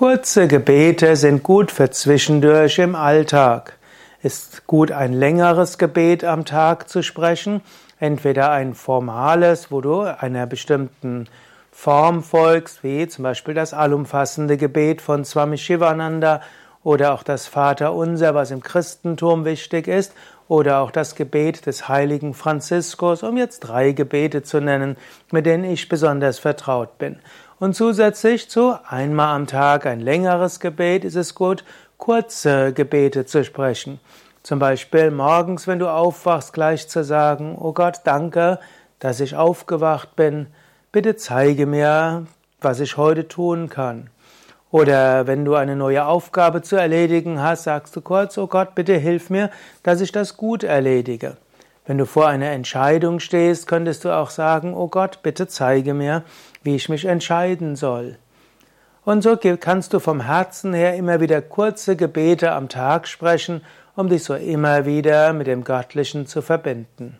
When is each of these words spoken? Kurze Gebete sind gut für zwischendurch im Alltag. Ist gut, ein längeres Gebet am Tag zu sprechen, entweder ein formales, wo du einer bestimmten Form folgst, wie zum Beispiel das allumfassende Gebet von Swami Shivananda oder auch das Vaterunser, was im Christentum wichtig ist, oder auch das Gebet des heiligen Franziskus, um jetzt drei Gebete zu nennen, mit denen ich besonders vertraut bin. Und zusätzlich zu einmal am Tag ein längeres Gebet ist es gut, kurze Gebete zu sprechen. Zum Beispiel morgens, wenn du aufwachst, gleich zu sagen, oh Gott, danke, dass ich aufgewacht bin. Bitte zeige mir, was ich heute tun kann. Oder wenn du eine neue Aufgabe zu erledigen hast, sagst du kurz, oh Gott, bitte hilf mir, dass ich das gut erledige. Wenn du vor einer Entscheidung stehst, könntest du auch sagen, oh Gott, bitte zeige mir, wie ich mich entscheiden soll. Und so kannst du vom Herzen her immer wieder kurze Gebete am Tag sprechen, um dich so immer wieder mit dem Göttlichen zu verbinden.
Kurze 0.00 0.48
Gebete 0.48 1.14
sind 1.14 1.42
gut 1.42 1.70
für 1.70 1.90
zwischendurch 1.90 2.78
im 2.78 2.94
Alltag. 2.94 3.74
Ist 4.22 4.66
gut, 4.66 4.92
ein 4.92 5.12
längeres 5.12 5.76
Gebet 5.76 6.24
am 6.24 6.46
Tag 6.46 6.88
zu 6.88 7.02
sprechen, 7.02 7.60
entweder 7.98 8.50
ein 8.50 8.72
formales, 8.72 9.70
wo 9.70 9.82
du 9.82 10.00
einer 10.00 10.46
bestimmten 10.46 11.28
Form 11.70 12.22
folgst, 12.22 12.82
wie 12.82 13.08
zum 13.08 13.24
Beispiel 13.24 13.52
das 13.52 13.74
allumfassende 13.74 14.56
Gebet 14.56 15.02
von 15.02 15.26
Swami 15.26 15.58
Shivananda 15.58 16.40
oder 16.82 17.12
auch 17.12 17.22
das 17.22 17.46
Vaterunser, 17.46 18.34
was 18.34 18.52
im 18.52 18.62
Christentum 18.62 19.44
wichtig 19.44 19.86
ist, 19.86 20.14
oder 20.48 20.80
auch 20.80 20.92
das 20.92 21.14
Gebet 21.14 21.66
des 21.66 21.88
heiligen 21.88 22.32
Franziskus, 22.32 23.22
um 23.22 23.36
jetzt 23.36 23.60
drei 23.60 23.92
Gebete 23.92 24.42
zu 24.42 24.60
nennen, 24.60 24.96
mit 25.30 25.44
denen 25.44 25.64
ich 25.64 25.90
besonders 25.90 26.38
vertraut 26.38 26.96
bin. 26.96 27.18
Und 27.60 27.74
zusätzlich 27.74 28.48
zu 28.48 28.74
einmal 28.88 29.36
am 29.36 29.46
Tag 29.46 29.84
ein 29.84 30.00
längeres 30.00 30.60
Gebet 30.60 31.04
ist 31.04 31.14
es 31.14 31.34
gut, 31.34 31.62
kurze 31.98 32.72
Gebete 32.72 33.26
zu 33.26 33.44
sprechen. 33.44 34.00
Zum 34.42 34.58
Beispiel 34.58 35.10
morgens, 35.10 35.66
wenn 35.66 35.78
du 35.78 35.86
aufwachst, 35.86 36.54
gleich 36.54 36.88
zu 36.88 37.04
sagen, 37.04 37.58
oh 37.60 37.74
Gott, 37.74 38.00
danke, 38.04 38.58
dass 38.98 39.20
ich 39.20 39.36
aufgewacht 39.36 40.16
bin. 40.16 40.46
Bitte 40.90 41.16
zeige 41.16 41.66
mir, 41.66 42.26
was 42.62 42.80
ich 42.80 42.96
heute 42.96 43.28
tun 43.28 43.68
kann. 43.68 44.08
Oder 44.70 45.26
wenn 45.26 45.44
du 45.44 45.54
eine 45.54 45.76
neue 45.76 46.06
Aufgabe 46.06 46.62
zu 46.62 46.76
erledigen 46.76 47.42
hast, 47.42 47.64
sagst 47.64 47.94
du 47.94 48.00
kurz, 48.00 48.38
oh 48.38 48.46
Gott, 48.46 48.74
bitte 48.74 48.94
hilf 48.94 49.28
mir, 49.28 49.50
dass 49.82 50.00
ich 50.00 50.12
das 50.12 50.38
gut 50.38 50.64
erledige. 50.64 51.36
Wenn 51.86 51.98
du 51.98 52.06
vor 52.06 52.28
einer 52.28 52.50
Entscheidung 52.50 53.20
stehst, 53.20 53.66
könntest 53.66 54.04
du 54.04 54.10
auch 54.10 54.30
sagen, 54.30 54.74
oh 54.74 54.88
Gott, 54.88 55.22
bitte 55.22 55.48
zeige 55.48 55.94
mir, 55.94 56.22
wie 56.62 56.76
ich 56.76 56.88
mich 56.88 57.04
entscheiden 57.04 57.74
soll. 57.74 58.16
Und 59.04 59.22
so 59.22 59.36
kannst 59.36 59.94
du 59.94 59.98
vom 59.98 60.20
Herzen 60.20 60.74
her 60.74 60.94
immer 60.94 61.20
wieder 61.20 61.40
kurze 61.40 61.96
Gebete 61.96 62.52
am 62.52 62.68
Tag 62.68 63.08
sprechen, 63.08 63.62
um 63.96 64.08
dich 64.08 64.24
so 64.24 64.34
immer 64.34 64.84
wieder 64.84 65.32
mit 65.32 65.46
dem 65.46 65.64
Göttlichen 65.64 66.26
zu 66.26 66.42
verbinden. 66.42 67.18